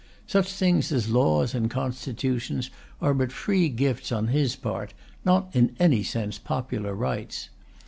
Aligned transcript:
Such 0.25 0.51
things 0.51 0.91
as 0.91 1.11
laws 1.11 1.53
and 1.53 1.69
constitutions 1.69 2.71
are 3.01 3.13
but 3.13 3.31
free 3.31 3.69
gifts 3.69 4.11
on 4.11 4.29
His 4.29 4.55
part, 4.55 4.95
not 5.23 5.55
in 5.55 5.75
any 5.79 6.01
sense 6.01 6.39
popular 6.39 6.95
rights. 6.95 7.49